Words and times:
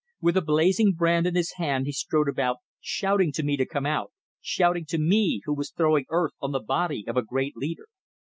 With 0.19 0.35
a 0.35 0.41
blazing 0.41 0.93
brand 0.93 1.27
in 1.27 1.35
his 1.35 1.53
hand 1.57 1.85
he 1.85 1.91
strode 1.91 2.27
around, 2.27 2.57
shouting 2.79 3.31
to 3.33 3.43
me 3.43 3.55
to 3.55 3.67
come 3.67 3.85
out 3.85 4.11
shouting 4.41 4.85
to 4.87 4.97
me, 4.97 5.41
who 5.45 5.53
was 5.53 5.69
throwing 5.69 6.07
earth 6.09 6.33
on 6.41 6.53
the 6.53 6.59
body 6.59 7.05
of 7.07 7.17
a 7.17 7.21
great 7.21 7.55
leader. 7.55 7.85